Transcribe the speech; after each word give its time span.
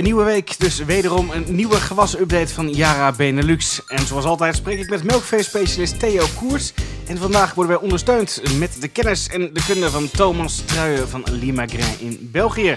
Een 0.00 0.06
nieuwe 0.06 0.24
week, 0.24 0.58
dus 0.58 0.84
wederom 0.84 1.30
een 1.30 1.54
nieuwe 1.56 1.74
gewas-update 1.74 2.54
van 2.54 2.68
Yara 2.68 3.12
Benelux. 3.16 3.86
En 3.86 3.98
zoals 3.98 4.24
altijd 4.24 4.54
spreek 4.56 4.78
ik 4.78 4.90
met 4.90 5.04
melkveespecialist 5.04 6.00
Theo 6.00 6.24
Koers. 6.38 6.74
En 7.08 7.16
vandaag 7.16 7.54
worden 7.54 7.72
wij 7.74 7.82
ondersteund 7.82 8.42
met 8.58 8.80
de 8.80 8.88
kennis 8.88 9.28
en 9.28 9.40
de 9.40 9.64
kunde 9.68 9.88
van 9.90 10.10
Thomas 10.10 10.64
Truijen 10.64 11.08
van 11.08 11.22
Limagrin 11.30 12.08
in 12.08 12.28
België. 12.32 12.76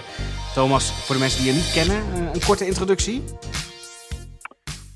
Thomas, 0.54 0.84
voor 1.04 1.14
de 1.14 1.20
mensen 1.20 1.42
die 1.42 1.52
je 1.52 1.58
niet 1.60 1.72
kennen, 1.72 1.96
eh, 1.96 2.34
een 2.34 2.46
korte 2.46 2.66
introductie. 2.66 3.22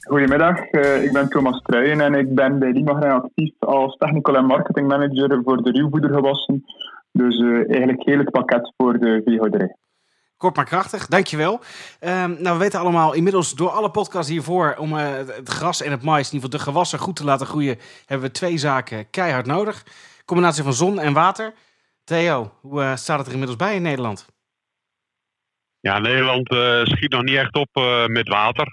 Goedemiddag, 0.01 0.73
uh, 0.73 1.05
ik 1.05 1.13
ben 1.13 1.29
Thomas 1.29 1.63
Truijen 1.63 2.01
en 2.01 2.15
ik 2.15 2.35
ben 2.35 2.59
bij 2.59 2.73
Limagrin 2.73 3.11
actief 3.11 3.53
als 3.59 3.97
technical 3.97 4.37
en 4.37 4.45
marketing 4.45 4.89
manager 4.89 5.41
voor 5.45 5.63
de 5.63 5.71
ruwvoedergewassen. 5.71 6.65
Dus 7.13 7.39
uh, 7.39 7.69
eigenlijk 7.69 8.03
heel 8.05 8.19
het 8.19 8.31
pakket 8.31 8.73
voor 8.77 8.99
de 8.99 9.21
veehouderij. 9.25 9.77
Kort 10.39 10.57
maar 10.57 10.65
krachtig, 10.65 11.07
dankjewel. 11.07 11.61
Um, 12.01 12.37
nou, 12.43 12.57
we 12.57 12.57
weten 12.59 12.81
allemaal 12.81 13.13
inmiddels 13.13 13.55
door 13.55 13.71
alle 13.71 13.91
podcasts 13.91 14.31
hiervoor... 14.31 14.75
om 14.79 14.93
uh, 14.93 15.17
het 15.17 15.49
gras 15.49 15.83
en 15.83 15.91
het 15.91 16.03
mais, 16.03 16.29
in 16.29 16.35
ieder 16.35 16.51
geval 16.51 16.65
de 16.65 16.71
gewassen, 16.71 16.99
goed 16.99 17.17
te 17.17 17.25
laten 17.25 17.47
groeien... 17.47 17.79
hebben 18.07 18.27
we 18.27 18.35
twee 18.35 18.59
zaken 18.59 19.11
keihard 19.11 19.47
nodig. 19.47 19.85
Combinatie 20.25 20.63
van 20.63 20.73
zon 20.73 21.01
en 21.01 21.13
water. 21.13 21.55
Theo, 22.05 22.53
hoe 22.61 22.81
uh, 22.81 22.97
staat 22.97 23.19
het 23.19 23.27
er 23.27 23.33
inmiddels 23.33 23.59
bij 23.59 23.75
in 23.75 23.83
Nederland? 23.83 24.27
Ja, 25.81 25.99
Nederland 25.99 26.53
uh, 26.53 26.85
schiet 26.85 27.13
nog 27.13 27.23
niet 27.23 27.37
echt 27.37 27.55
op 27.55 27.69
met 28.07 28.29
water. 28.29 28.67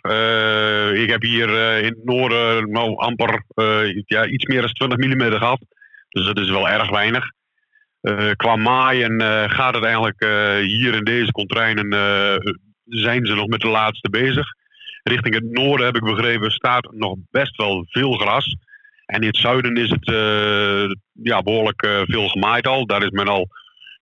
ik 1.02 1.10
heb 1.10 1.22
hier 1.22 1.50
in 1.78 1.94
het 1.94 2.04
noorden 2.04 2.72
nou, 2.72 2.98
amper 2.98 3.44
ja, 4.06 4.26
iets 4.26 4.46
meer 4.46 4.62
dan 4.62 4.74
20 4.74 4.98
mm 4.98 5.38
gehad. 5.38 5.60
Dus 6.10 6.26
dat 6.26 6.40
is 6.40 6.50
wel 6.50 6.70
erg 6.70 6.90
weinig. 6.90 7.32
Uh, 8.06 8.32
qua 8.36 8.56
maaien 8.56 9.22
uh, 9.22 9.44
gaat 9.48 9.76
het 9.76 9.84
eigenlijk 9.84 10.24
uh, 10.24 10.56
hier 10.56 10.94
in 10.94 11.04
deze 11.04 11.32
contrainen 11.32 11.90
zijn 12.84 13.26
ze 13.26 13.36
nog 13.36 13.48
met 13.48 13.60
de 13.60 13.68
laatste 13.68 14.10
bezig. 14.10 14.48
Richting 15.04 15.34
het 15.34 15.52
noorden 15.52 15.86
heb 15.86 15.96
ik 15.96 16.04
begrepen 16.04 16.52
staat 16.52 16.92
nog 16.92 17.16
best 17.32 17.56
wel 17.56 17.86
veel 17.88 18.12
gras. 18.12 18.56
En 19.06 19.22
in 19.22 19.28
het 19.28 19.38
zuiden 19.38 19.76
is 19.76 19.90
het 19.90 20.06
ja, 21.12 21.42
behoorlijk 21.42 22.06
veel 22.06 22.28
gemaaid 22.28 22.68
al. 22.68 22.86
Daar 22.86 23.04
is 23.04 23.10
men 23.10 23.28
al 23.28 23.48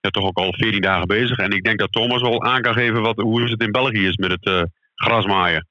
ja, 0.02 0.10
toch 0.10 0.26
ook 0.26 0.38
al 0.38 0.54
14 0.54 0.82
dagen 0.82 1.08
bezig. 1.08 1.38
En 1.38 1.52
ik 1.52 1.64
denk 1.64 1.80
dat 1.80 1.92
Thomas 1.92 2.22
wel 2.22 2.44
aan 2.44 2.62
kan 2.62 2.74
geven 2.74 3.02
wat, 3.02 3.18
hoe 3.18 3.42
het 3.42 3.62
in 3.62 3.72
België 3.72 4.08
is 4.08 4.18
met 4.18 4.32
het 4.32 4.70
grasmaaien. 4.96 5.68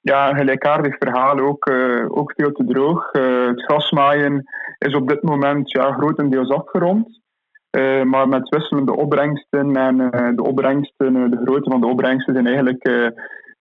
Ja, 0.00 0.28
een 0.28 0.36
gelijkaardig 0.36 0.96
verhaal. 0.98 1.38
Ook, 1.38 1.70
ook 2.08 2.32
veel 2.36 2.52
te 2.52 2.64
droog. 2.64 3.12
het 3.48 3.62
grasmaaien 3.62 4.44
is 4.78 4.94
op 4.94 5.08
dit 5.08 5.22
moment 5.22 5.70
ja, 5.70 5.92
grotendeels 5.92 6.50
afgerond. 6.50 7.24
Uh, 7.70 8.02
maar 8.02 8.28
met 8.28 8.48
wisselende 8.48 8.96
opbrengsten 8.96 9.76
en 9.76 10.00
uh, 10.00 10.10
de 10.34 10.42
opbrengsten, 10.42 11.16
uh, 11.16 11.30
de 11.30 11.40
grootte 11.44 11.70
van 11.70 11.80
de 11.80 11.86
opbrengsten 11.86 12.34
zijn 12.34 12.46
eigenlijk 12.46 13.12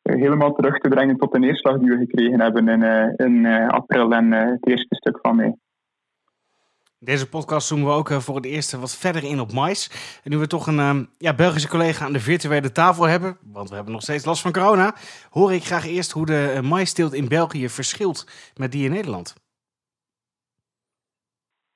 helemaal 0.02 0.54
terug 0.54 0.78
te 0.78 0.90
brengen 0.90 1.18
tot 1.18 1.32
de 1.32 1.40
neerslag 1.40 1.78
die 1.78 1.90
we 1.90 1.98
gekregen 1.98 2.42
hebben 2.42 2.68
in, 2.68 2.84
in 3.16 3.46
april 3.68 4.12
en 4.12 4.32
het 4.32 4.68
eerste 4.68 4.96
stuk 4.96 5.20
van 5.22 5.36
mei. 5.36 5.54
Deze 7.00 7.30
podcast 7.30 7.68
zoomen 7.68 7.88
we 7.88 7.94
ook 7.94 8.12
voor 8.12 8.36
het 8.36 8.46
eerst 8.46 8.72
wat 8.72 8.96
verder 8.96 9.24
in 9.24 9.40
op 9.40 9.54
mais. 9.54 9.90
En 10.24 10.32
nu 10.32 10.38
we 10.38 10.48
toch 10.48 10.68
een 10.68 10.80
um, 10.80 11.10
ja, 11.18 11.34
Belgische 11.34 11.68
collega 11.68 12.06
aan 12.06 12.14
de 12.14 12.20
virtuele 12.20 12.72
tafel 12.72 13.04
hebben, 13.04 13.38
want 13.52 13.70
we 13.70 13.76
hebben 13.76 13.94
nog 13.94 14.02
steeds 14.02 14.26
last 14.26 14.42
van 14.42 14.52
corona, 14.52 14.96
hoor 15.30 15.54
ik 15.54 15.64
graag 15.64 15.88
eerst 15.88 16.12
hoe 16.12 16.26
de 16.26 16.60
maisteelt 16.64 17.14
in 17.14 17.28
België 17.28 17.70
verschilt 17.70 18.28
met 18.56 18.72
die 18.72 18.86
in 18.86 18.92
Nederland. 18.92 19.45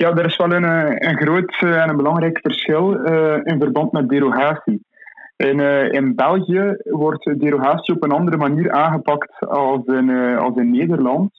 Ja, 0.02 0.10
er 0.16 0.26
is 0.26 0.38
wel 0.38 0.52
een, 0.52 0.64
eh, 0.64 1.10
een 1.10 1.18
groot 1.18 1.58
eh, 1.60 1.82
en 1.82 1.90
een 1.90 1.98
belangrijk 1.98 2.40
verschil 2.42 2.94
uh, 2.94 3.38
in 3.44 3.60
verband 3.60 3.92
met 3.92 4.10
derogatie. 4.10 4.86
In, 5.36 5.60
in 5.92 6.16
België 6.16 6.78
wordt 6.84 7.40
derogatie 7.40 7.96
op 7.96 8.04
een 8.04 8.12
andere 8.12 8.38
manier 8.38 8.72
aangepakt 8.72 9.40
als 9.40 9.86
in, 9.86 10.38
als 10.38 10.56
in 10.56 10.72
Nederland. 10.72 11.32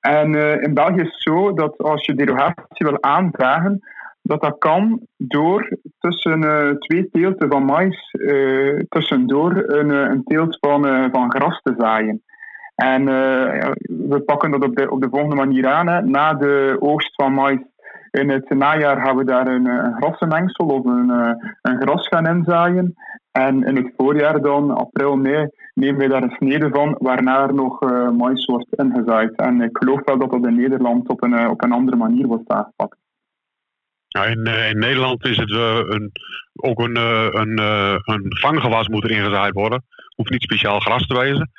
En 0.00 0.34
in 0.62 0.74
België 0.74 1.00
is 1.00 1.12
het 1.12 1.22
zo 1.22 1.52
dat 1.52 1.78
als 1.78 2.06
je 2.06 2.14
derogatie 2.14 2.86
wil 2.86 3.02
aanvragen, 3.02 3.80
dat 4.22 4.40
dat 4.40 4.58
kan 4.58 5.00
door 5.16 5.76
tussen 5.98 6.40
twee 6.78 7.08
teelten 7.10 7.50
van 7.50 7.64
mais, 7.64 8.16
tussendoor 8.88 9.64
een, 9.66 9.90
een 9.90 10.22
teelt 10.24 10.56
van, 10.60 11.10
van 11.12 11.30
gras 11.30 11.60
te 11.62 11.74
zaaien. 11.78 12.22
En 12.74 13.04
we 13.84 14.22
pakken 14.26 14.50
dat 14.50 14.64
op 14.64 14.76
de, 14.76 14.90
op 14.90 15.00
de 15.00 15.08
volgende 15.10 15.36
manier 15.36 15.66
aan. 15.66 15.88
Hè. 15.88 16.02
Na 16.02 16.34
de 16.34 16.76
oogst 16.80 17.14
van 17.14 17.32
mais 17.32 17.58
in 18.12 18.30
het 18.30 18.48
najaar 18.50 19.00
gaan 19.04 19.16
we 19.16 19.24
daar 19.24 19.46
een, 19.46 19.66
een 19.66 19.94
grassenmengsel 19.96 20.66
of 20.66 20.84
een, 20.84 21.10
eh, 21.10 21.32
een 21.62 21.80
gras 21.80 22.08
gaan 22.08 22.26
inzaaien. 22.26 22.94
En 23.30 23.64
in 23.64 23.76
het 23.76 23.92
voorjaar 23.96 24.40
dan, 24.40 24.70
april, 24.70 25.16
mei, 25.16 25.48
nemen 25.74 26.00
we 26.00 26.08
daar 26.08 26.22
een 26.22 26.36
snede 26.36 26.68
van 26.72 26.96
waarna 26.98 27.42
er 27.42 27.54
nog 27.54 27.82
uh, 27.82 28.10
mais 28.10 28.44
wordt 28.44 28.74
ingezaaid. 28.74 29.36
En 29.36 29.60
ik 29.60 29.78
geloof 29.78 30.00
wel 30.04 30.18
dat 30.18 30.30
dat 30.30 30.46
in 30.46 30.54
Nederland 30.54 31.08
op 31.08 31.22
een, 31.22 31.34
eh, 31.34 31.50
op 31.50 31.62
een 31.62 31.72
andere 31.72 31.96
manier 31.96 32.26
wordt 32.26 32.50
aangepakt. 32.50 32.96
Ja, 34.06 34.24
in, 34.24 34.44
in, 34.44 34.78
Nederland 34.78 35.24
is 35.24 35.36
het 35.36 35.50
een, 35.50 36.12
ook 36.52 36.78
een, 36.80 36.96
een, 37.40 37.58
een 38.04 38.36
vanggewas 38.40 38.88
moet 38.88 39.04
er 39.04 39.10
ingezaaid 39.10 39.52
worden. 39.52 39.84
Hoeft 40.16 40.30
niet 40.30 40.42
speciaal 40.42 40.80
gras 40.80 41.06
te 41.06 41.18
wezen. 41.18 41.50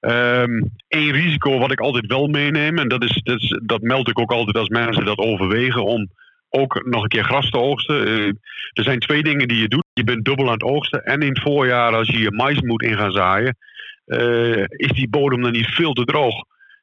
Eén 0.00 0.70
ehm, 0.88 1.10
risico 1.10 1.58
wat 1.58 1.72
ik 1.72 1.80
altijd 1.80 2.06
wel 2.06 2.26
meeneem, 2.26 2.78
en 2.78 2.88
dat, 2.88 3.04
is, 3.04 3.20
dat, 3.22 3.60
dat 3.62 3.80
meld 3.80 4.08
ik 4.08 4.18
ook 4.18 4.32
altijd 4.32 4.56
als 4.56 4.68
mensen 4.68 5.04
dat 5.04 5.18
overwegen 5.18 5.84
om 5.84 6.08
ook 6.48 6.84
nog 6.84 7.02
een 7.02 7.08
keer 7.08 7.24
gras 7.24 7.50
te 7.50 7.58
oogsten. 7.58 8.08
Uh, 8.08 8.26
er 8.72 8.84
zijn 8.84 8.98
twee 8.98 9.22
dingen 9.22 9.48
die 9.48 9.58
je 9.58 9.68
doet. 9.68 9.84
Je 9.92 10.04
bent 10.04 10.24
dubbel 10.24 10.46
aan 10.46 10.52
het 10.52 10.62
oogsten. 10.62 11.04
En 11.04 11.20
in 11.20 11.28
het 11.28 11.40
voorjaar, 11.40 11.94
als 11.94 12.08
je 12.08 12.18
je 12.18 12.30
mais 12.30 12.60
moet 12.60 12.82
in 12.82 12.96
gaan 12.96 13.12
zaaien, 13.12 13.56
uh, 14.06 14.64
is 14.68 14.90
die 14.92 15.08
bodem 15.08 15.42
dan 15.42 15.52
niet 15.52 15.66
veel 15.66 15.92
te 15.92 16.04
droog. 16.04 16.34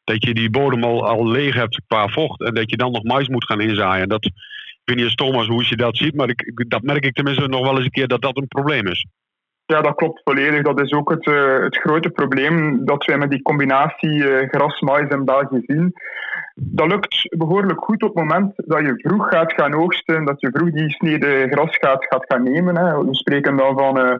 Dat 0.03 0.23
je 0.23 0.33
die 0.33 0.49
bodem 0.49 0.83
al, 0.83 1.07
al 1.07 1.27
leeg 1.27 1.55
hebt 1.55 1.81
qua 1.87 2.07
vocht 2.07 2.41
en 2.41 2.53
dat 2.53 2.69
je 2.69 2.77
dan 2.77 2.91
nog 2.91 3.03
mais 3.03 3.27
moet 3.27 3.45
gaan 3.45 3.61
inzaaien. 3.61 4.09
Dat, 4.09 4.25
ik 4.25 4.31
weet 4.83 4.95
niet 4.95 5.05
eens 5.05 5.15
Thomas 5.15 5.47
hoe 5.47 5.65
je 5.67 5.75
dat 5.75 5.97
ziet, 5.97 6.15
maar 6.15 6.29
ik, 6.29 6.65
dat 6.67 6.81
merk 6.81 7.05
ik 7.05 7.13
tenminste 7.13 7.47
nog 7.47 7.61
wel 7.61 7.75
eens 7.75 7.85
een 7.85 7.91
keer 7.91 8.07
dat 8.07 8.21
dat 8.21 8.37
een 8.37 8.47
probleem 8.47 8.87
is. 8.87 9.05
Ja, 9.71 9.81
dat 9.81 9.95
klopt 9.95 10.21
volledig. 10.23 10.61
Dat 10.61 10.81
is 10.81 10.91
ook 10.91 11.09
het, 11.09 11.25
uh, 11.25 11.59
het 11.59 11.77
grote 11.77 12.09
probleem 12.09 12.85
dat 12.85 13.05
wij 13.05 13.17
met 13.17 13.29
die 13.29 13.41
combinatie 13.41 14.15
uh, 14.15 14.49
gras-mais 14.49 15.09
in 15.09 15.25
België 15.25 15.61
zien. 15.65 15.93
Dat 16.55 16.87
lukt 16.87 17.37
behoorlijk 17.37 17.83
goed 17.83 18.03
op 18.03 18.15
het 18.15 18.23
moment 18.23 18.53
dat 18.55 18.79
je 18.79 18.93
vroeg 18.95 19.27
gaat 19.29 19.53
gaan 19.53 19.73
oogsten, 19.73 20.25
dat 20.25 20.41
je 20.41 20.49
vroeg 20.53 20.71
die 20.71 20.89
snede 20.89 21.47
gras 21.49 21.77
gaat, 21.77 22.05
gaat 22.05 22.25
gaan 22.27 22.43
nemen. 22.43 22.77
Hè. 22.77 23.05
We 23.05 23.15
spreken 23.15 23.57
dan 23.57 23.77
van 23.77 23.97
uh, 23.97 24.15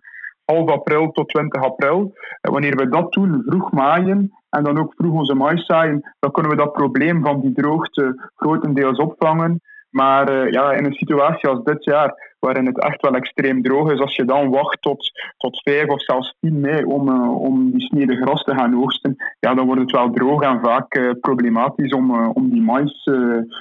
half 0.46 0.70
april 0.70 1.12
tot 1.12 1.30
20 1.30 1.62
april. 1.64 2.14
En 2.42 2.52
wanneer 2.52 2.76
we 2.76 2.90
dat 2.90 3.12
doen, 3.14 3.44
vroeg 3.46 3.72
maaien 3.72 4.32
en 4.50 4.64
dan 4.64 4.80
ook 4.80 4.94
vroeg 4.98 5.14
onze 5.14 5.36
mais 5.36 5.66
zaaien, 5.66 6.16
dan 6.20 6.32
kunnen 6.32 6.52
we 6.52 6.58
dat 6.58 6.74
probleem 6.74 7.24
van 7.24 7.42
die 7.42 7.54
droogte 7.54 8.30
grotendeels 8.36 8.98
opvangen. 8.98 9.62
Maar 9.90 10.52
ja, 10.52 10.72
in 10.72 10.86
een 10.86 10.94
situatie 10.94 11.50
als 11.50 11.64
dit 11.64 11.84
jaar, 11.84 12.31
waarin 12.42 12.66
het 12.66 12.80
echt 12.80 13.02
wel 13.02 13.16
extreem 13.16 13.62
droog 13.62 13.92
is, 13.92 14.00
als 14.00 14.16
je 14.16 14.26
dan 14.26 14.50
wacht 14.50 14.82
tot, 14.82 15.12
tot 15.38 15.62
5 15.64 15.88
of 15.88 16.02
zelfs 16.02 16.36
10 16.40 16.60
mei 16.60 16.84
om, 16.84 17.10
uh, 17.10 17.42
om 17.42 17.72
die 17.72 17.82
snede 17.82 18.16
gras 18.16 18.44
te 18.44 18.56
gaan 18.56 18.76
oogsten, 18.76 19.16
ja, 19.40 19.54
dan 19.54 19.66
wordt 19.66 19.82
het 19.82 19.92
wel 19.92 20.12
droog 20.12 20.42
en 20.42 20.60
vaak 20.64 20.96
uh, 20.96 21.12
problematisch 21.22 21.94
om, 21.94 22.28
om, 22.28 22.50
die 22.50 22.62
mais, 22.62 23.10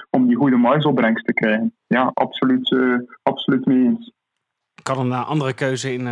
om 0.09 0.27
die 0.27 0.35
goede 0.35 0.57
maisopbrengst 0.57 1.25
te 1.25 1.33
krijgen. 1.33 1.73
Ja, 1.87 2.11
absoluut, 2.13 2.75
absoluut 3.23 3.65
mee 3.65 3.83
eens. 3.83 4.11
Kan 4.83 4.99
een 4.99 5.13
andere 5.13 5.53
keuze 5.53 5.93
in, 5.93 6.07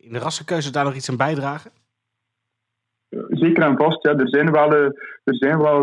in 0.00 0.12
de 0.12 0.18
rassenkeuze 0.18 0.72
daar 0.72 0.84
nog 0.84 0.94
iets 0.94 1.10
aan 1.10 1.16
bijdragen? 1.16 1.70
zeker 3.28 3.62
en 3.62 3.76
vast. 3.76 4.02
Ja. 4.02 4.14
Er 4.14 4.28
zijn 4.28 4.52
wel, 4.52 4.72
er 5.24 5.34
zijn 5.34 5.58
wel 5.58 5.80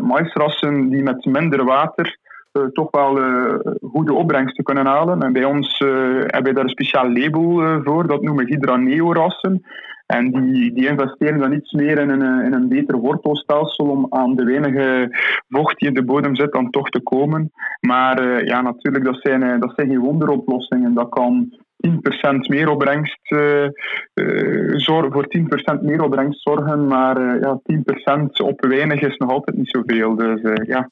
maisrassen 0.00 0.88
die 0.88 1.02
met 1.02 1.24
minder 1.24 1.64
water 1.64 2.18
uh, 2.52 2.64
toch 2.72 2.90
wel 2.90 3.18
uh, 3.18 3.54
goede 3.82 4.12
opbrengsten 4.12 4.64
kunnen 4.64 4.86
halen. 4.86 5.22
En 5.22 5.32
bij 5.32 5.44
ons 5.44 5.80
uh, 5.80 5.90
hebben 6.20 6.42
we 6.42 6.52
daar 6.52 6.64
een 6.64 6.70
speciaal 6.70 7.12
label 7.12 7.80
voor, 7.84 8.06
dat 8.06 8.22
noemen 8.22 8.46
Hydraneo-rassen. 8.46 9.62
En 10.06 10.30
die, 10.30 10.72
die 10.72 10.88
investeren 10.88 11.38
dan 11.38 11.52
iets 11.52 11.72
meer 11.72 11.98
in 11.98 12.08
een, 12.08 12.44
in 12.44 12.52
een 12.52 12.68
beter 12.68 12.96
wortelstelsel 12.96 13.86
om 13.86 14.06
aan 14.10 14.34
de 14.34 14.44
weinige 14.44 15.08
vocht 15.48 15.78
die 15.78 15.88
in 15.88 15.94
de 15.94 16.04
bodem 16.04 16.36
zit 16.36 16.52
dan 16.52 16.70
toch 16.70 16.88
te 16.88 17.00
komen. 17.00 17.52
Maar 17.80 18.44
ja, 18.44 18.60
natuurlijk, 18.60 19.04
dat 19.04 19.18
zijn, 19.20 19.60
dat 19.60 19.72
zijn 19.76 19.88
geen 19.88 19.98
wonderoplossingen. 19.98 20.94
Dat 20.94 21.08
kan 21.08 21.52
10% 21.86 22.48
meer 22.48 22.68
opbrengst, 22.68 23.30
uh, 23.30 23.68
uh, 24.14 24.72
zorg, 24.76 25.12
voor 25.12 25.26
10% 25.78 25.82
meer 25.82 26.02
opbrengst 26.02 26.42
zorgen, 26.42 26.86
maar 26.86 27.40
ja, 27.40 27.60
10% 27.62 28.22
op 28.44 28.64
weinig 28.64 29.00
is 29.00 29.16
nog 29.16 29.30
altijd 29.30 29.56
niet 29.56 29.70
zoveel. 29.70 30.16
Dus 30.16 30.40
ja, 30.66 30.90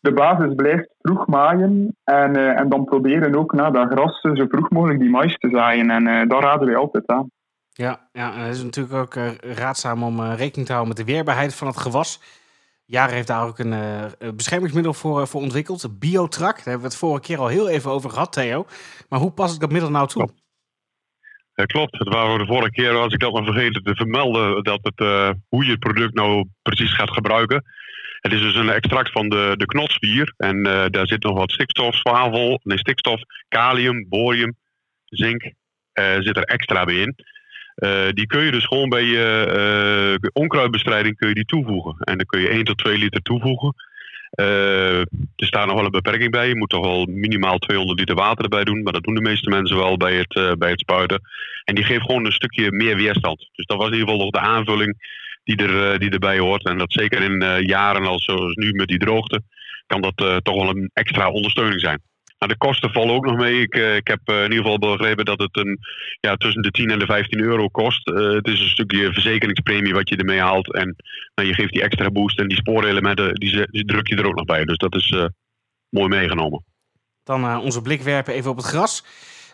de 0.00 0.12
basis 0.12 0.54
blijft 0.54 0.88
vroeg 0.98 1.26
maaien 1.26 1.96
en, 2.04 2.36
uh, 2.36 2.60
en 2.60 2.68
dan 2.68 2.84
proberen 2.84 3.34
ook 3.34 3.52
na 3.52 3.70
dat 3.70 3.90
gras 3.90 4.20
zo 4.20 4.46
vroeg 4.48 4.70
mogelijk 4.70 5.00
die 5.00 5.10
mais 5.10 5.38
te 5.38 5.48
zaaien. 5.52 5.90
En 5.90 6.06
uh, 6.06 6.28
daar 6.28 6.42
raden 6.42 6.66
wij 6.66 6.76
altijd 6.76 7.06
aan. 7.06 7.30
Ja, 7.68 8.08
ja 8.12 8.34
en 8.34 8.40
het 8.40 8.54
is 8.54 8.62
natuurlijk 8.62 8.94
ook 8.94 9.14
uh, 9.14 9.34
raadzaam 9.38 10.02
om 10.02 10.20
rekening 10.22 10.66
te 10.66 10.72
houden 10.72 10.96
met 10.96 11.06
de 11.06 11.12
weerbaarheid 11.12 11.54
van 11.54 11.66
het 11.66 11.76
gewas. 11.76 12.20
Jaren 12.84 13.14
heeft 13.14 13.26
daar 13.26 13.46
ook 13.46 13.58
een 13.58 13.74
beschermingsmiddel 14.36 14.94
voor, 14.94 15.26
voor 15.26 15.40
ontwikkeld, 15.40 15.98
Biotrak. 15.98 16.56
Daar 16.56 16.64
hebben 16.64 16.82
we 16.82 16.88
het 16.88 16.96
vorige 16.96 17.20
keer 17.20 17.38
al 17.38 17.46
heel 17.46 17.68
even 17.68 17.90
over 17.90 18.10
gehad, 18.10 18.32
Theo. 18.32 18.66
Maar 19.08 19.18
hoe 19.18 19.30
pas 19.30 19.54
ik 19.54 19.60
dat 19.60 19.70
middel 19.70 19.90
nou 19.90 20.06
toe? 20.06 20.28
Ja, 21.54 21.64
klopt. 21.64 21.98
Het 21.98 22.08
waren 22.08 22.38
de 22.38 22.46
vorige 22.46 22.70
keer, 22.70 22.94
als 22.96 23.12
ik 23.12 23.20
dat 23.20 23.32
nog 23.32 23.44
vergeten 23.44 23.82
te 23.82 23.94
vermelden, 23.94 24.62
dat 24.62 24.78
het, 24.82 25.00
uh, 25.00 25.30
hoe 25.48 25.64
je 25.64 25.70
het 25.70 25.80
product 25.80 26.14
nou 26.14 26.44
precies 26.62 26.94
gaat 26.94 27.10
gebruiken. 27.10 27.64
Het 28.20 28.32
is 28.32 28.40
dus 28.40 28.54
een 28.54 28.70
extract 28.70 29.12
van 29.12 29.28
de, 29.28 29.54
de 29.56 29.66
knotspier. 29.66 30.32
En 30.36 30.56
uh, 30.56 30.84
daar 30.90 31.06
zit 31.06 31.22
nog 31.22 31.38
wat 31.38 31.50
stikstof, 31.50 31.96
zwavel, 31.96 32.60
nee, 32.62 32.78
stikstof, 32.78 33.20
kalium, 33.48 34.06
borium, 34.08 34.56
zink 35.04 35.42
uh, 35.42 36.14
zit 36.18 36.36
er 36.36 36.42
extra 36.42 36.84
bij 36.84 36.94
in. 36.94 37.16
Uh, 37.76 38.08
die 38.12 38.26
kun 38.26 38.44
je 38.44 38.50
dus 38.50 38.66
gewoon 38.66 38.88
bij 38.88 39.04
je 39.04 40.30
onkruidbestrijding 40.32 41.16
kun 41.16 41.28
je 41.28 41.34
die 41.34 41.44
toevoegen. 41.44 41.96
En 41.98 42.16
dan 42.16 42.26
kun 42.26 42.40
je 42.40 42.48
1 42.48 42.64
tot 42.64 42.78
2 42.78 42.98
liter 42.98 43.22
toevoegen. 43.22 43.74
Er 44.30 45.06
staat 45.36 45.66
nog 45.66 45.74
wel 45.74 45.84
een 45.84 45.90
beperking 45.90 46.30
bij. 46.30 46.48
Je 46.48 46.56
moet 46.56 46.68
toch 46.68 46.84
wel 46.84 47.06
minimaal 47.06 47.58
200 47.58 47.98
liter 47.98 48.14
water 48.14 48.44
erbij 48.44 48.64
doen. 48.64 48.82
Maar 48.82 48.92
dat 48.92 49.02
doen 49.02 49.14
de 49.14 49.20
meeste 49.20 49.50
mensen 49.50 49.76
wel 49.76 49.96
bij 49.96 50.14
het, 50.14 50.58
bij 50.58 50.70
het 50.70 50.80
spuiten. 50.80 51.20
En 51.64 51.74
die 51.74 51.84
geeft 51.84 52.04
gewoon 52.04 52.24
een 52.24 52.32
stukje 52.32 52.72
meer 52.72 52.96
weerstand. 52.96 53.48
Dus 53.52 53.66
dat 53.66 53.76
was 53.76 53.86
in 53.86 53.92
ieder 53.92 54.08
geval 54.08 54.24
nog 54.24 54.30
de 54.30 54.48
aanvulling 54.48 54.96
die, 55.44 55.56
er, 55.56 55.92
uh, 55.92 55.98
die 55.98 56.10
erbij 56.10 56.38
hoort. 56.38 56.64
En 56.64 56.78
dat 56.78 56.92
zeker 56.92 57.22
in 57.22 57.64
jaren 57.66 58.06
als 58.06 58.24
zoals 58.24 58.54
nu 58.54 58.72
met 58.72 58.88
die 58.88 58.98
droogte, 58.98 59.42
kan 59.86 60.00
dat 60.00 60.16
toch 60.16 60.54
wel 60.54 60.68
een 60.68 60.90
extra 60.92 61.30
ondersteuning 61.30 61.80
zijn. 61.80 62.02
Nou, 62.38 62.52
de 62.52 62.58
kosten 62.58 62.90
vallen 62.90 63.14
ook 63.14 63.24
nog 63.24 63.36
mee. 63.36 63.60
Ik, 63.60 63.74
ik 63.74 64.06
heb 64.06 64.20
in 64.24 64.42
ieder 64.42 64.56
geval 64.56 64.78
begrepen 64.78 65.24
dat 65.24 65.38
het 65.38 65.56
een, 65.56 65.78
ja, 66.20 66.36
tussen 66.36 66.62
de 66.62 66.70
10 66.70 66.90
en 66.90 66.98
de 66.98 67.06
15 67.06 67.40
euro 67.40 67.68
kost. 67.68 68.06
het 68.08 68.46
is 68.46 68.60
een 68.60 68.68
stukje 68.68 69.12
verzekeringspremie 69.12 69.94
wat 69.94 70.08
je 70.08 70.16
ermee 70.16 70.40
haalt. 70.40 70.74
En 70.74 70.96
nou, 71.34 71.48
je 71.48 71.54
geeft 71.54 71.72
die 71.72 71.82
extra 71.82 72.10
boost 72.10 72.38
en 72.38 72.48
die 72.48 72.56
spoorelementen, 72.56 73.34
die, 73.34 73.66
die 73.70 73.84
druk 73.84 74.08
je 74.08 74.16
er 74.16 74.26
ook 74.26 74.34
nog 74.34 74.44
bij. 74.44 74.64
Dus 74.64 74.76
dat 74.76 74.94
is 74.94 75.14
mooi 75.88 76.08
meegenomen. 76.08 76.64
Dan 77.24 77.60
onze 77.60 77.82
blik 77.82 78.02
werpen 78.02 78.34
even 78.34 78.50
op 78.50 78.56
het 78.56 78.66
gras. 78.66 79.04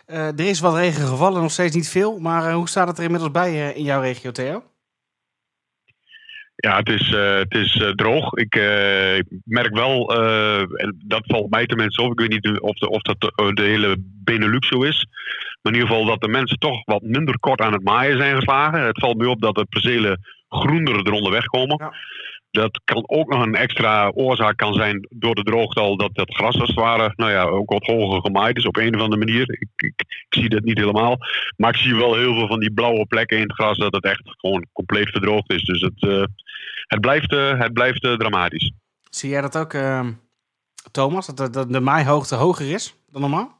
Er 0.05 0.39
is 0.39 0.59
wat 0.59 0.75
regen 0.75 1.07
gevallen, 1.07 1.41
nog 1.41 1.51
steeds 1.51 1.75
niet 1.75 1.89
veel. 1.89 2.19
Maar 2.19 2.51
hoe 2.51 2.69
staat 2.69 2.87
het 2.87 2.97
er 2.97 3.03
inmiddels 3.03 3.31
bij 3.31 3.73
in 3.73 3.83
jouw 3.83 4.01
regio, 4.01 4.31
Theo? 4.31 4.63
Ja, 6.59 6.77
het 6.77 6.89
is, 6.89 7.09
het 7.09 7.53
is 7.53 7.91
droog. 7.95 8.33
Ik 8.33 8.55
merk 9.43 9.75
wel, 9.75 10.15
en 10.77 10.97
dat 11.05 11.23
valt 11.25 11.49
mij 11.49 11.65
tenminste 11.65 12.01
op. 12.01 12.11
Ik 12.11 12.19
weet 12.19 12.43
niet 12.43 12.59
of, 12.59 12.75
de, 12.77 12.89
of 12.89 13.01
dat 13.01 13.21
de, 13.21 13.53
de, 13.53 13.61
hele 13.61 13.95
Benelux 13.99 14.67
zo 14.67 14.83
is. 14.83 15.07
Maar 15.61 15.73
in 15.73 15.79
ieder 15.79 15.87
geval 15.87 16.05
dat 16.05 16.21
de 16.21 16.27
mensen 16.27 16.59
toch 16.59 16.85
wat 16.85 17.01
minder 17.01 17.39
kort 17.39 17.61
aan 17.61 17.73
het 17.73 17.83
maaien 17.83 18.17
zijn 18.17 18.35
geslagen. 18.35 18.81
Het 18.81 18.99
valt 18.99 19.17
me 19.17 19.29
op 19.29 19.41
dat 19.41 19.55
de 19.55 19.65
percelen 19.65 20.19
groener 20.49 21.07
eronder 21.07 21.31
wegkomen. 21.31 21.77
Ja. 21.77 21.93
Dat 22.51 22.81
kan 22.83 23.03
ook 23.09 23.29
nog 23.29 23.45
een 23.45 23.55
extra 23.55 24.09
oorzaak 24.09 24.57
kan 24.57 24.73
zijn 24.73 25.07
door 25.09 25.35
de 25.35 25.43
droogte 25.43 25.79
al 25.79 25.97
dat 25.97 26.09
het 26.13 26.35
gras 26.35 26.59
als 26.59 26.69
het 26.69 26.79
ware 26.79 27.13
nou 27.15 27.31
ja, 27.31 27.43
ook 27.43 27.71
wat 27.71 27.85
hoger 27.85 28.21
gemaaid 28.21 28.57
is 28.57 28.65
op 28.65 28.77
een 28.77 28.95
of 28.95 29.01
andere 29.01 29.25
manier. 29.25 29.41
Ik, 29.41 29.69
ik, 29.75 29.93
ik, 29.97 30.25
zie 30.29 30.49
dat 30.49 30.63
niet 30.63 30.77
helemaal. 30.77 31.17
Maar 31.57 31.69
ik 31.69 31.81
zie 31.81 31.95
wel 31.95 32.15
heel 32.15 32.33
veel 32.33 32.47
van 32.47 32.59
die 32.59 32.73
blauwe 32.73 33.05
plekken 33.05 33.37
in 33.37 33.43
het 33.43 33.53
gras 33.53 33.77
dat 33.77 33.93
het 33.93 34.03
echt 34.03 34.21
gewoon 34.23 34.67
compleet 34.73 35.09
verdroogd 35.09 35.51
is. 35.51 35.63
Dus 35.63 35.81
het, 35.81 36.27
het 36.87 37.01
blijft, 37.01 37.31
uh, 37.31 37.59
het 37.59 37.73
blijft 37.73 38.03
uh, 38.03 38.13
dramatisch. 38.13 38.71
Zie 39.09 39.29
jij 39.29 39.41
dat 39.41 39.57
ook, 39.57 39.75
Thomas? 40.91 41.25
Dat 41.25 41.37
de, 41.37 41.49
de, 41.49 41.71
de 41.71 41.79
maaihoogte 41.79 42.35
hoger 42.35 42.71
is 42.71 42.95
dan 43.11 43.21
normaal? 43.21 43.57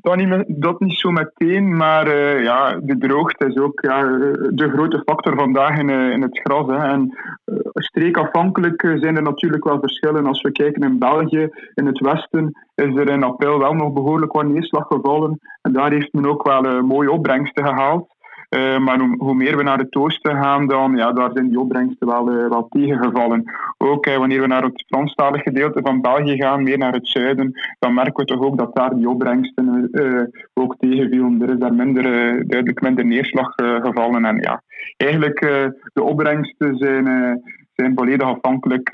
dat 0.00 0.16
niet, 0.16 0.44
dat 0.46 0.80
niet 0.80 0.98
zo 0.98 1.10
meteen, 1.10 1.76
maar 1.76 2.06
uh, 2.08 2.42
ja, 2.42 2.80
de 2.82 2.98
droogte 2.98 3.46
is 3.46 3.56
ook 3.56 3.80
ja, 3.80 4.02
de 4.50 4.70
grote 4.74 5.02
factor 5.04 5.36
vandaag 5.36 5.78
in, 5.78 5.88
uh, 5.88 6.10
in 6.10 6.22
het 6.22 6.40
gras. 6.42 6.66
Hè. 6.66 6.76
En 6.76 7.16
uh, 7.44 7.58
streekafhankelijk 7.72 8.80
zijn 8.80 9.16
er 9.16 9.22
natuurlijk 9.22 9.64
wel 9.64 9.80
verschillen. 9.80 10.26
Als 10.26 10.42
we 10.42 10.52
kijken 10.52 10.82
in 10.82 10.98
België, 10.98 11.48
in 11.74 11.86
het 11.86 12.00
westen, 12.00 12.66
is 12.74 12.94
er 12.94 13.08
in 13.08 13.22
april 13.22 13.58
wel 13.58 13.74
nog 13.74 13.92
behoorlijk 13.92 14.32
wat 14.32 14.46
neerslag 14.46 14.86
gevallen. 14.86 15.38
En 15.62 15.72
daar 15.72 15.92
heeft 15.92 16.12
men 16.12 16.26
ook 16.26 16.42
wel 16.42 16.82
mooie 16.82 17.10
opbrengsten 17.10 17.64
gehaald. 17.64 18.14
Uh, 18.50 18.78
maar 18.78 18.98
hoe, 18.98 19.34
meer 19.34 19.56
we 19.56 19.62
naar 19.62 19.78
het 19.78 19.96
oosten 19.96 20.42
gaan, 20.42 20.66
dan 20.66 20.96
ja, 20.96 21.12
daar 21.12 21.30
zijn 21.32 21.48
die 21.48 21.60
opbrengsten 21.60 22.06
wel, 22.06 22.32
uh, 22.32 22.48
wel 22.48 22.68
tegengevallen. 22.68 23.44
Ook 23.78 24.06
wanneer 24.06 24.40
we 24.40 24.46
naar 24.46 24.62
het 24.62 24.84
Franstalig 24.86 25.42
gedeelte 25.42 25.80
van 25.82 26.00
België 26.00 26.36
gaan, 26.36 26.62
meer 26.62 26.78
naar 26.78 26.92
het 26.92 27.08
zuiden, 27.08 27.52
dan 27.78 27.94
merken 27.94 28.24
we 28.24 28.24
toch 28.24 28.42
ook 28.42 28.58
dat 28.58 28.74
daar 28.74 28.94
die 28.94 29.08
opbrengsten 29.08 29.90
ook 30.54 30.76
tegenvielen. 30.78 31.42
Er 31.42 31.50
is 31.50 31.58
daar 31.58 31.74
minder, 31.74 32.02
duidelijk 32.46 32.80
minder 32.80 33.06
neerslag 33.06 33.52
gevallen. 33.56 34.24
En 34.24 34.36
ja, 34.40 34.62
eigenlijk 34.96 35.40
de 35.92 36.02
opbrengsten 36.02 36.76
zijn 36.76 37.40
zijn 37.74 37.92
volledig 37.94 38.26
afhankelijk 38.26 38.90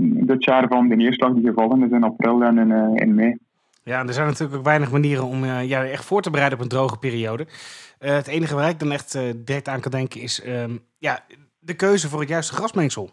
dit 0.00 0.44
jaar 0.44 0.68
van 0.68 0.88
de 0.88 0.96
neerslag 0.96 1.32
die 1.32 1.46
gevallen 1.46 1.82
is 1.82 1.90
in 1.90 2.04
april 2.04 2.42
en 2.42 2.58
in, 2.58 2.96
in 2.96 3.14
mei. 3.14 3.36
Ja, 3.84 4.06
er 4.06 4.12
zijn 4.12 4.26
natuurlijk 4.26 4.58
ook 4.58 4.64
weinig 4.64 4.90
manieren 4.90 5.24
om 5.24 5.44
uh, 5.44 5.62
jou 5.62 5.88
echt 5.88 6.04
voor 6.04 6.22
te 6.22 6.30
bereiden 6.30 6.58
op 6.58 6.64
een 6.64 6.70
droge 6.70 6.98
periode. 6.98 7.46
Uh, 8.00 8.10
het 8.14 8.26
enige 8.26 8.54
waar 8.54 8.68
ik 8.68 8.78
dan 8.78 8.92
echt 8.92 9.14
uh, 9.14 9.22
direct 9.36 9.68
aan 9.68 9.80
kan 9.80 9.90
denken 9.90 10.20
is 10.20 10.44
uh, 10.44 10.64
ja, 10.98 11.18
de 11.58 11.74
keuze 11.74 12.08
voor 12.08 12.20
het 12.20 12.28
juiste 12.28 12.54
grasmengsel. 12.54 13.10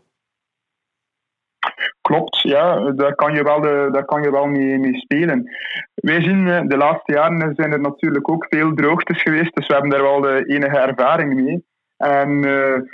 Klopt, 2.01 2.41
ja, 2.41 2.91
daar 2.91 3.15
kan 3.15 3.33
je 3.33 3.43
wel, 3.43 3.61
daar 3.91 4.05
kan 4.05 4.21
je 4.21 4.31
wel 4.31 4.45
mee, 4.45 4.77
mee 4.77 4.95
spelen. 4.95 5.49
Wij 5.93 6.21
zien 6.21 6.67
de 6.67 6.77
laatste 6.77 7.13
jaren 7.13 7.55
zijn 7.55 7.71
er 7.71 7.81
natuurlijk 7.81 8.31
ook 8.31 8.45
veel 8.49 8.73
droogtes 8.73 9.21
geweest, 9.21 9.55
dus 9.55 9.67
we 9.67 9.73
hebben 9.73 9.91
daar 9.91 10.01
wel 10.01 10.21
de 10.21 10.43
enige 10.47 10.77
ervaring 10.77 11.33
mee. 11.33 11.65
En 11.97 12.43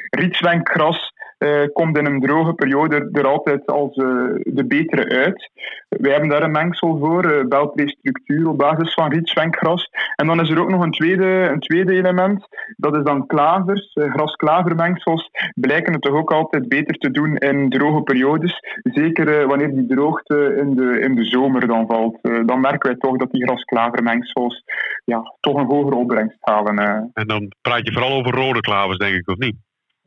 rietswenkgras 0.09 1.13
uh, 1.39 1.63
komt 1.73 1.97
in 1.97 2.05
een 2.05 2.19
droge 2.19 2.53
periode 2.53 3.09
er 3.11 3.27
altijd 3.27 3.65
als 3.65 3.95
uh, 3.95 4.05
de 4.43 4.65
betere 4.67 5.09
uit. 5.09 5.51
Wij 5.89 6.11
hebben 6.11 6.29
daar 6.29 6.43
een 6.43 6.51
mengsel 6.51 6.97
voor, 6.97 7.31
uh, 7.31 7.45
Belpre-structuur 7.47 8.47
op 8.47 8.57
basis 8.57 8.93
van 8.93 9.11
rietswenkgras. 9.11 9.89
En 10.15 10.27
dan 10.27 10.41
is 10.41 10.49
er 10.49 10.59
ook 10.59 10.69
nog 10.69 10.81
een 10.81 10.91
tweede, 10.91 11.25
een 11.25 11.59
tweede 11.59 11.93
element, 11.93 12.47
dat 12.77 12.95
is 12.95 13.03
dan 13.03 13.27
klavers. 13.27 13.91
gras-klavermengsels 13.93 15.29
blijken 15.53 15.93
het 15.93 16.01
toch 16.01 16.15
ook 16.15 16.31
altijd 16.31 16.67
beter 16.67 16.95
te 16.95 17.11
doen 17.11 17.35
in 17.35 17.69
droge 17.69 18.01
periodes. 18.01 18.59
Zeker 18.83 19.47
wanneer 19.47 19.75
die 19.75 19.87
droogte 19.87 20.55
in 20.57 20.75
de, 20.75 20.99
in 20.99 21.15
de 21.15 21.23
zomer 21.23 21.67
dan 21.67 21.87
valt. 21.87 22.19
dan 22.21 22.59
merken 22.59 22.89
wij 22.89 22.97
toch 22.99 23.17
dat 23.17 23.31
die 23.31 23.43
gras-klavermengsels 23.43 24.63
ja, 25.05 25.33
toch 25.39 25.55
een 25.55 25.65
hogere 25.65 25.95
opbrengst 25.95 26.37
halen. 26.39 27.11
En 27.13 27.27
dan 27.27 27.51
praat 27.61 27.85
je 27.85 27.93
vooral 27.93 28.13
over 28.13 28.31
rode 28.31 28.59
klavers, 28.59 28.97
denk 28.97 29.15
ik, 29.15 29.29
of 29.29 29.37
niet? 29.37 29.55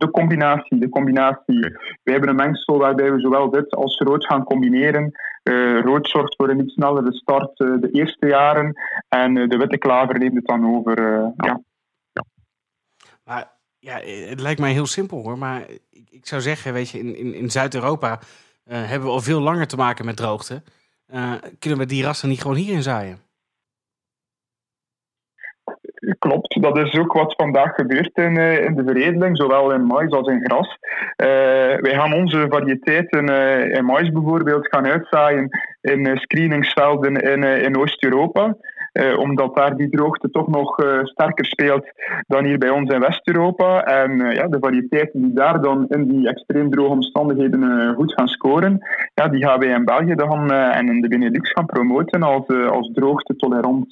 De 0.01 0.11
combinatie. 0.11 0.79
De 0.79 0.89
combinatie. 0.89 1.61
We 2.03 2.11
hebben 2.13 2.29
een 2.29 2.37
mengsel 2.37 2.79
waarbij 2.79 3.13
we 3.13 3.21
zowel 3.21 3.51
dit 3.51 3.71
als 3.71 3.99
rood 3.99 4.27
gaan 4.27 4.45
combineren. 4.45 5.13
Uh, 5.43 5.81
rood 5.81 6.09
zorgt 6.09 6.37
voor 6.37 6.49
een 6.49 6.61
iets 6.61 6.73
snellere 6.73 7.13
start 7.13 7.61
uh, 7.61 7.81
de 7.81 7.91
eerste 7.91 8.27
jaren 8.27 8.75
en 9.09 9.37
uh, 9.37 9.49
de 9.49 9.57
witte 9.57 9.79
klaver 9.79 10.19
neemt 10.19 10.35
het 10.35 10.47
dan 10.47 10.77
over. 10.77 11.03
Ja. 11.37 11.61
ja. 12.13 12.25
Maar 13.25 13.51
ja, 13.79 14.01
het 14.29 14.41
lijkt 14.41 14.61
mij 14.61 14.73
heel 14.73 14.87
simpel 14.87 15.23
hoor. 15.23 15.39
Maar 15.39 15.65
ik, 15.91 16.11
ik 16.11 16.27
zou 16.27 16.41
zeggen, 16.41 16.73
weet 16.73 16.91
je, 16.91 16.99
in, 16.99 17.17
in, 17.17 17.35
in 17.35 17.51
Zuid-Europa 17.51 18.19
hebben 18.65 19.09
we 19.09 19.15
al 19.15 19.21
veel 19.21 19.41
langer 19.41 19.67
te 19.67 19.77
maken 19.77 20.05
met 20.05 20.17
droogte. 20.17 20.63
kunnen 21.59 21.79
we 21.79 21.87
die 21.87 22.05
rassen 22.05 22.29
niet 22.29 22.41
gewoon 22.41 22.57
hierin 22.57 22.83
zaaien? 22.83 23.19
Klopt, 26.19 26.63
dat 26.63 26.79
is 26.79 26.99
ook 26.99 27.13
wat 27.13 27.35
vandaag 27.37 27.75
gebeurt 27.75 28.17
in, 28.17 28.37
uh, 28.37 28.65
in 28.65 28.75
de 28.75 28.83
veredeling, 28.87 29.37
zowel 29.37 29.73
in 29.73 29.87
mais 29.87 30.11
als 30.11 30.29
in 30.29 30.45
gras. 30.45 30.67
Uh, 30.67 31.27
wij 31.81 31.95
gaan 31.95 32.15
onze 32.15 32.47
variëteiten 32.49 33.31
uh, 33.31 33.75
in 33.75 33.85
mais 33.85 34.13
bijvoorbeeld 34.13 34.69
gaan 34.69 34.87
uitzaaien 34.87 35.49
in 35.81 36.17
screeningsvelden 36.17 37.17
in, 37.17 37.43
in 37.43 37.77
Oost-Europa. 37.77 38.57
omdat 39.17 39.57
daar 39.57 39.77
die 39.77 39.91
droogte 39.91 40.31
toch 40.31 40.49
nog 40.49 40.75
sterker 41.03 41.45
speelt 41.45 41.87
dan 42.27 42.45
hier 42.45 42.59
bij 42.59 42.71
ons 42.71 42.91
in 42.91 43.01
West-Europa. 43.01 43.85
En 43.85 44.19
ja, 44.19 44.47
de 44.47 44.59
variëteiten 44.61 45.23
die 45.23 45.33
daar 45.33 45.61
dan 45.61 45.87
in 45.89 46.09
die 46.09 46.29
extreem 46.29 46.71
droge 46.71 46.91
omstandigheden 46.91 47.95
goed 47.95 48.13
gaan 48.13 48.29
scoren, 48.29 48.79
ja, 49.15 49.29
die 49.29 49.45
gaan 49.45 49.59
wij 49.59 49.69
in 49.69 49.85
België 49.85 50.15
dan 50.15 50.51
en 50.53 50.89
in 50.89 51.01
de 51.01 51.09
Benelux 51.09 51.51
gaan 51.51 51.67
promoten 51.67 52.23
als, 52.23 52.47
als 52.49 52.91
droogte-tolerant 52.93 53.91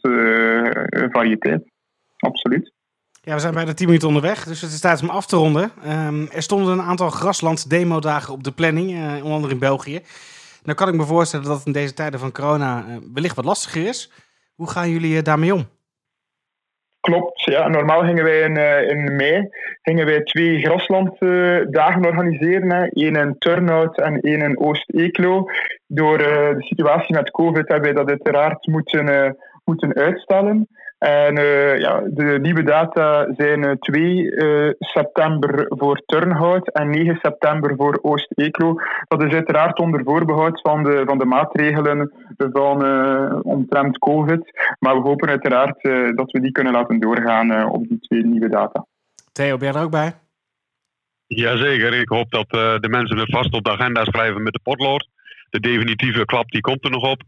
variëteit 1.11 1.63
absoluut. 2.19 2.73
Ja, 3.23 3.35
we 3.35 3.41
zijn 3.41 3.55
bijna 3.55 3.75
10 3.75 3.87
minuten 3.87 4.09
onderweg, 4.09 4.45
dus 4.45 4.61
het 4.61 4.71
is 4.71 4.81
tijd 4.81 5.03
om 5.03 5.09
af 5.09 5.27
te 5.27 5.37
ronden. 5.37 5.71
Um, 5.87 6.29
er 6.31 6.43
stonden 6.43 6.73
een 6.73 6.85
aantal 6.85 7.11
grasland 7.11 7.71
demo-dagen 7.71 8.33
op 8.33 8.45
de 8.45 8.53
planning, 8.53 8.91
uh, 8.91 9.15
onder 9.15 9.33
andere 9.33 9.53
in 9.53 9.59
België. 9.59 10.01
Nou 10.63 10.77
kan 10.77 10.89
ik 10.89 10.95
me 10.95 11.05
voorstellen 11.05 11.47
dat 11.47 11.57
het 11.57 11.67
in 11.67 11.73
deze 11.73 11.95
tijden 11.95 12.21
van 12.21 12.33
corona 12.33 12.85
uh, 12.89 12.97
wellicht 13.15 13.37
wat 13.37 13.45
lastiger 13.45 13.87
is. 13.87 14.13
Hoe 14.55 14.71
gaan 14.71 14.91
jullie 14.91 15.17
uh, 15.17 15.23
daarmee 15.23 15.55
om? 15.55 15.67
Klopt, 17.01 17.45
ja. 17.45 17.69
Normaal 17.69 18.01
gingen 18.01 18.25
wij 18.25 18.41
in, 18.41 18.57
in 18.89 19.17
mei 19.17 19.49
gingen 19.83 20.07
wij 20.07 20.23
twee 20.23 20.61
graslanddagen 20.61 22.05
organiseren. 22.05 22.71
Hè. 22.71 22.87
Eén 22.91 23.17
in 23.17 23.37
Turnhout 23.39 23.99
en 23.99 24.21
één 24.21 24.41
in 24.41 24.59
Oost-Eeklo. 24.59 25.51
Door 25.87 26.19
de 26.19 26.55
situatie 26.59 27.15
met 27.15 27.31
COVID 27.31 27.69
hebben 27.69 27.95
wij 27.95 28.05
dat 28.05 28.09
uiteraard 28.09 28.67
moeten, 28.67 29.37
moeten 29.65 29.95
uitstellen. 29.95 30.69
En 30.99 31.39
uh, 31.39 31.79
ja, 31.79 32.01
de 32.11 32.39
nieuwe 32.43 32.63
data 32.63 33.29
zijn 33.37 33.79
2 33.79 34.23
uh, 34.23 34.71
september 34.79 35.67
voor 35.69 36.03
Turnhout 36.07 36.69
en 36.73 36.91
9 36.91 37.19
september 37.23 37.77
voor 37.77 37.99
Oost-Eeklo. 38.03 38.75
Dat 39.09 39.23
is 39.23 39.33
uiteraard 39.33 39.79
onder 39.79 40.01
voorbehoud 40.05 40.61
van 40.61 40.83
de, 40.83 41.03
van 41.07 41.19
de 41.19 41.25
maatregelen 41.25 42.13
van 42.37 42.85
uh, 42.85 43.39
omtrent 43.43 43.99
COVID. 43.99 44.75
Maar 44.79 44.95
we 44.95 45.09
hopen 45.09 45.29
uiteraard 45.29 45.83
dat 46.17 46.31
we 46.31 46.41
die 46.41 46.53
kunnen 46.53 46.73
laten 46.73 47.01
doorgaan 47.01 47.71
op 47.71 47.89
die 47.89 47.99
twee 47.99 48.25
nieuwe 48.25 48.49
data. 48.49 48.87
Theo, 49.33 49.57
ben 49.57 49.69
je 49.69 49.79
er 49.79 49.85
ook 49.85 49.91
bij? 49.91 50.13
Jazeker, 51.27 51.95
ik 51.95 52.09
hoop 52.09 52.31
dat 52.31 52.51
de 52.51 52.89
mensen 52.89 53.19
het 53.19 53.31
vast 53.31 53.55
op 53.55 53.65
de 53.65 53.71
agenda 53.71 54.05
schrijven 54.05 54.43
met 54.43 54.53
de 54.53 54.61
potlood. 54.63 55.09
De 55.51 55.61
definitieve 55.61 56.25
klap 56.25 56.51
die 56.51 56.61
komt 56.61 56.85
er 56.85 56.91
nog 56.91 57.11
op. 57.11 57.23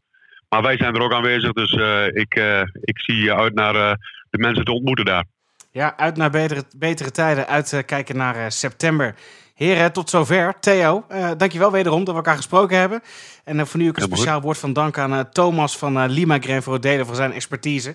Maar 0.50 0.62
wij 0.62 0.76
zijn 0.76 0.94
er 0.94 1.00
ook 1.00 1.12
aanwezig, 1.12 1.52
dus 1.52 1.72
uh, 1.72 2.06
ik, 2.06 2.36
uh, 2.36 2.60
ik 2.80 2.98
zie 2.98 3.32
uit 3.32 3.54
naar 3.54 3.74
uh, 3.74 3.92
de 4.30 4.38
mensen 4.38 4.64
te 4.64 4.72
ontmoeten 4.72 5.04
daar. 5.04 5.24
Ja, 5.70 5.96
uit 5.96 6.16
naar 6.16 6.30
betere, 6.30 6.64
betere 6.76 7.10
tijden, 7.10 7.46
uitkijken 7.46 8.16
naar 8.16 8.52
september. 8.52 9.14
Heren, 9.54 9.92
tot 9.92 10.10
zover. 10.10 10.54
Theo, 10.60 11.06
dankjewel 11.36 11.72
wederom 11.72 11.98
dat 11.98 12.08
we 12.08 12.20
elkaar 12.20 12.36
gesproken 12.36 12.78
hebben. 12.78 13.02
En 13.44 13.66
voor 13.66 13.80
nu 13.80 13.88
ook 13.88 13.96
een 13.96 14.02
speciaal 14.02 14.40
woord 14.40 14.58
van 14.58 14.72
dank 14.72 14.98
aan 14.98 15.30
Thomas 15.30 15.78
van 15.78 16.06
Lima 16.06 16.38
Gren 16.38 16.62
voor 16.62 16.72
het 16.72 16.82
delen 16.82 17.06
van 17.06 17.14
zijn 17.14 17.32
expertise. 17.32 17.94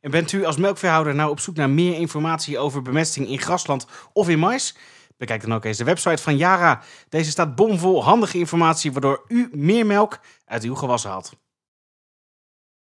En 0.00 0.10
bent 0.10 0.32
u 0.32 0.44
als 0.44 0.56
melkveehouder 0.56 1.14
nou 1.14 1.30
op 1.30 1.40
zoek 1.40 1.56
naar 1.56 1.70
meer 1.70 1.94
informatie 1.94 2.58
over 2.58 2.82
bemesting 2.82 3.28
in 3.28 3.40
grasland 3.40 3.86
of 4.12 4.28
in 4.28 4.38
mais? 4.38 4.76
Bekijk 5.16 5.42
dan 5.42 5.54
ook 5.54 5.64
eens 5.64 5.78
de 5.78 5.84
website 5.84 6.22
van 6.22 6.36
Yara. 6.36 6.82
Deze 7.08 7.30
staat 7.30 7.54
bomvol 7.54 8.04
handige 8.04 8.38
informatie 8.38 8.92
waardoor 8.92 9.24
u 9.28 9.48
meer 9.52 9.86
melk 9.86 10.18
uit 10.46 10.62
uw 10.62 10.74
gewassen 10.74 11.10
haalt. 11.10 11.32